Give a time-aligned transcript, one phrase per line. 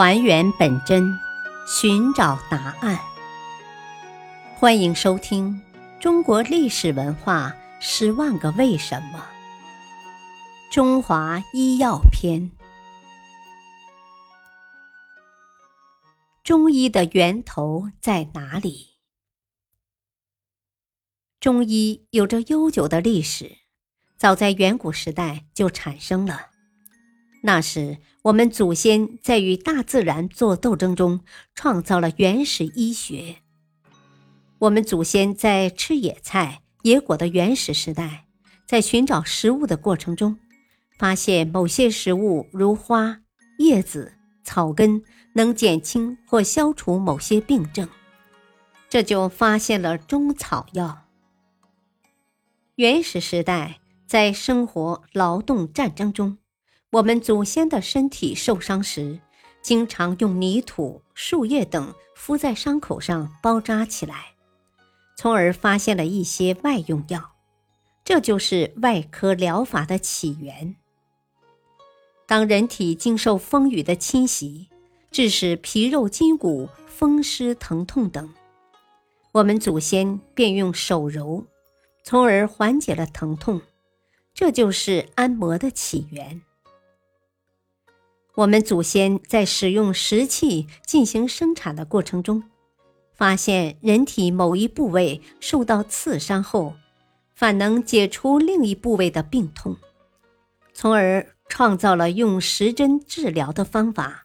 [0.00, 1.18] 还原本真，
[1.66, 2.96] 寻找答案。
[4.54, 5.60] 欢迎收听
[6.00, 9.28] 《中国历史文化十万个为什么》——
[10.72, 12.52] 中华医药篇。
[16.44, 18.90] 中医的源头在哪里？
[21.40, 23.58] 中医有着悠久的历史，
[24.16, 26.50] 早在远古时代就产生了。
[27.40, 31.20] 那时，我们祖先在与大自然做斗争中，
[31.54, 33.36] 创造了原始医学。
[34.58, 38.26] 我们祖先在吃野菜、野果的原始时代，
[38.66, 40.36] 在寻找食物的过程中，
[40.98, 43.20] 发现某些食物如花、
[43.58, 47.88] 叶子、草根能减轻或消除某些病症，
[48.88, 51.04] 这就发现了中草药。
[52.74, 56.38] 原始时代在生活、劳动、战争中。
[56.90, 59.20] 我们祖先的身体受伤时，
[59.60, 64.34] 经常用泥土、树叶等敷在伤口上包扎起来，
[65.14, 67.32] 从而发现了一些外用药，
[68.04, 70.76] 这就是外科疗法的起源。
[72.26, 74.68] 当人体经受风雨的侵袭，
[75.10, 78.32] 致使皮肉筋骨风湿疼痛等，
[79.32, 81.44] 我们祖先便用手揉，
[82.02, 83.60] 从而缓解了疼痛，
[84.32, 86.40] 这就是按摩的起源。
[88.38, 92.44] 我们祖先在使用石器进行生产的过程中，
[93.12, 96.76] 发现人体某一部位受到刺伤后，
[97.34, 99.76] 反能解除另一部位的病痛，
[100.72, 104.24] 从而创造了用石针治疗的方法，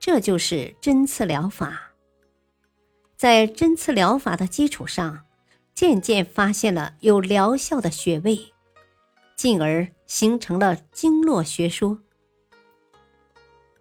[0.00, 1.92] 这就是针刺疗法。
[3.18, 5.26] 在针刺疗法的基础上，
[5.74, 8.54] 渐渐发现了有疗效的穴位，
[9.36, 11.98] 进而形成了经络学说。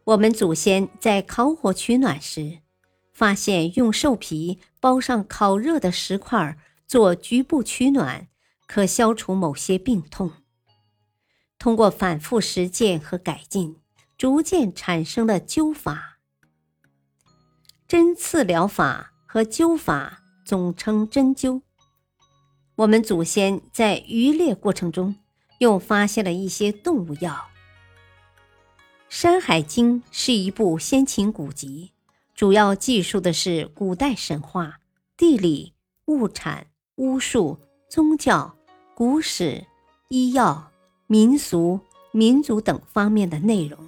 [0.06, 2.60] 我们祖先在烤火取暖时，
[3.12, 8.28] 发现用兽皮包上烤热的石块做局部取暖，
[8.68, 10.32] 可消除某些病痛。
[11.58, 13.78] 通过反复实践和改进，
[14.16, 16.20] 逐渐产生了灸法。
[17.88, 21.62] 针刺疗法和灸法总称针灸。
[22.76, 25.16] 我们祖先在渔猎过程中，
[25.58, 27.32] 又发现了一些动物药。
[29.10, 31.92] 《山海经》是一部先秦古籍，
[32.34, 34.80] 主要记述的是古代神话、
[35.16, 35.74] 地理、
[36.06, 38.56] 物产、巫术、宗教、
[38.96, 39.66] 古史、
[40.10, 40.72] 医药、
[41.08, 41.80] 民俗、
[42.12, 43.80] 民族等方面的内容。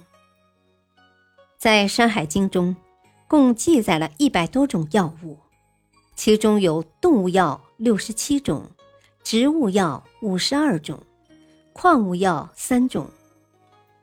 [1.58, 2.74] 在《山海经》中，
[3.26, 5.36] 共记载了一百多种药物，
[6.14, 8.70] 其中有动物药六十七种，
[9.22, 11.02] 植物药五十二种，
[11.72, 13.10] 矿物药三种。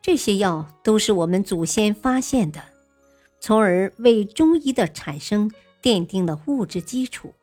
[0.05, 2.61] 这些药都是我们祖先发现的，
[3.39, 5.49] 从而为中医的产生
[5.81, 7.33] 奠定了物质基础。